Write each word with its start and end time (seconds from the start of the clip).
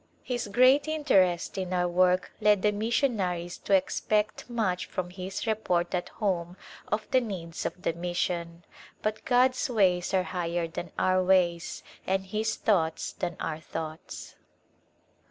His 0.23 0.47
great 0.47 0.87
interest 0.87 1.59
in 1.59 1.71
our 1.73 1.87
v^^ork 1.87 2.29
led 2.39 2.63
the 2.63 2.71
mission 2.71 3.19
aries 3.21 3.59
to 3.59 3.75
expect 3.75 4.49
much 4.49 4.87
from 4.87 5.11
his 5.11 5.45
report 5.45 5.93
at 5.93 6.09
home 6.09 6.57
of 6.91 7.07
the 7.11 7.21
needs 7.21 7.67
of 7.67 7.79
the 7.83 7.93
mission. 7.93 8.65
But 9.03 9.23
God's 9.25 9.67
u^ays 9.67 10.11
are 10.15 10.23
higher 10.23 10.67
than 10.67 10.91
our 10.97 11.23
ways, 11.23 11.83
and 12.07 12.25
His 12.25 12.55
thoughts 12.55 13.11
than 13.11 13.37
our 13.39 13.59
thoughts. 13.59 14.33